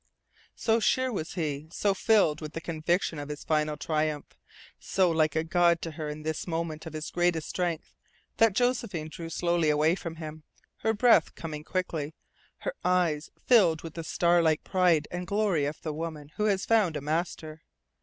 So 0.55 0.79
sure 0.79 1.13
was 1.13 1.33
he, 1.35 1.67
so 1.69 1.93
filled 1.93 2.41
with 2.41 2.53
the 2.53 2.59
conviction 2.59 3.19
of 3.19 3.29
his 3.29 3.43
final 3.43 3.77
triumph, 3.77 4.35
so 4.79 5.11
like 5.11 5.35
a 5.35 5.43
god 5.43 5.79
to 5.83 5.91
her 5.91 6.09
in 6.09 6.23
this 6.23 6.47
moment 6.47 6.87
of 6.87 6.93
his 6.93 7.11
greatest 7.11 7.49
strength, 7.49 7.93
that 8.37 8.53
Josephine 8.55 9.09
drew 9.09 9.29
slowly 9.29 9.69
away 9.69 9.93
from 9.93 10.15
him, 10.15 10.41
her 10.77 10.93
breath 10.95 11.35
coming 11.35 11.63
quickly, 11.63 12.15
her 12.61 12.73
eyes 12.83 13.29
filled 13.45 13.83
with 13.83 13.93
the 13.93 14.03
star 14.03 14.41
like 14.41 14.63
pride 14.63 15.07
and 15.11 15.27
glory 15.27 15.65
of 15.65 15.79
the 15.83 15.93
Woman 15.93 16.29
who 16.37 16.45
has 16.45 16.65
found 16.65 16.97
a 16.97 17.01
Master. 17.01 17.61